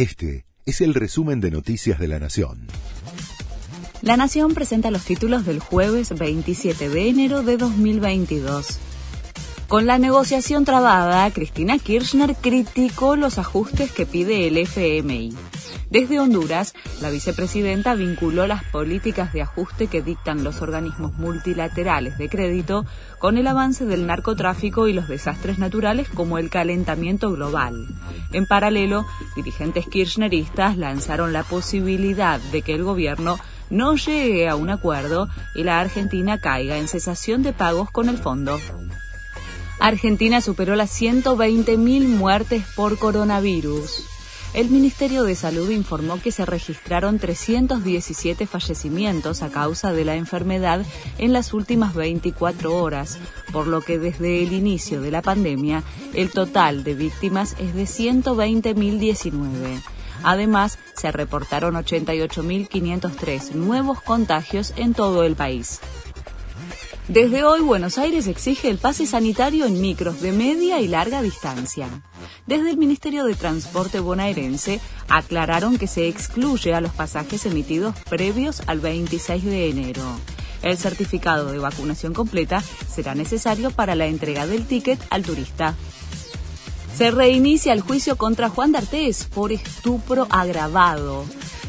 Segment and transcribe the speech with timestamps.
[0.00, 2.68] Este es el resumen de Noticias de la Nación.
[4.00, 8.78] La Nación presenta los títulos del jueves 27 de enero de 2022.
[9.70, 15.32] Con la negociación trabada, Cristina Kirchner criticó los ajustes que pide el FMI.
[15.88, 22.28] Desde Honduras, la vicepresidenta vinculó las políticas de ajuste que dictan los organismos multilaterales de
[22.28, 22.84] crédito
[23.20, 27.86] con el avance del narcotráfico y los desastres naturales como el calentamiento global.
[28.32, 29.06] En paralelo,
[29.36, 33.38] dirigentes kirchneristas lanzaron la posibilidad de que el gobierno
[33.70, 38.18] no llegue a un acuerdo y la Argentina caiga en cesación de pagos con el
[38.18, 38.58] fondo.
[39.80, 44.04] Argentina superó las 120.000 muertes por coronavirus.
[44.52, 50.84] El Ministerio de Salud informó que se registraron 317 fallecimientos a causa de la enfermedad
[51.18, 53.18] en las últimas 24 horas,
[53.52, 57.84] por lo que desde el inicio de la pandemia el total de víctimas es de
[57.84, 59.82] 120.019.
[60.22, 65.80] Además, se reportaron 88.503 nuevos contagios en todo el país.
[67.10, 71.88] Desde hoy, Buenos Aires exige el pase sanitario en micros de media y larga distancia.
[72.46, 78.62] Desde el Ministerio de Transporte bonaerense aclararon que se excluye a los pasajes emitidos previos
[78.68, 80.04] al 26 de enero.
[80.62, 85.74] El certificado de vacunación completa será necesario para la entrega del ticket al turista.
[86.96, 91.24] Se reinicia el juicio contra Juan D'Artés por estupro agravado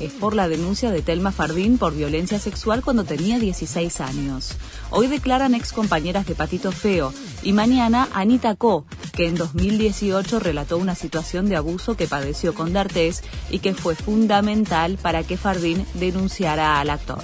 [0.00, 4.56] es por la denuncia de Telma Fardín por violencia sexual cuando tenía 16 años.
[4.90, 10.78] Hoy declaran ex compañeras de Patito Feo y mañana Anita Co, que en 2018 relató
[10.78, 15.86] una situación de abuso que padeció con D'Artés y que fue fundamental para que Fardín
[15.94, 17.22] denunciara al actor.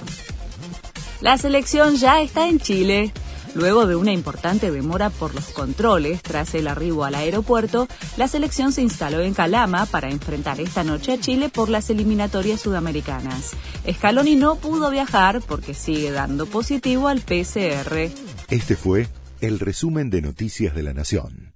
[1.21, 3.13] La selección ya está en Chile.
[3.53, 8.71] Luego de una importante demora por los controles tras el arribo al aeropuerto, la selección
[8.71, 13.51] se instaló en Calama para enfrentar esta noche a Chile por las eliminatorias sudamericanas.
[13.91, 18.09] Scaloni no pudo viajar porque sigue dando positivo al PCR.
[18.49, 19.07] Este fue
[19.41, 21.50] el resumen de Noticias de la Nación.